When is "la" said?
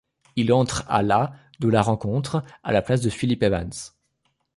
1.03-1.33, 1.69-1.83, 2.71-2.81